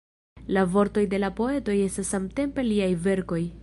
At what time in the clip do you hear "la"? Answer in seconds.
0.57-0.63, 1.25-1.31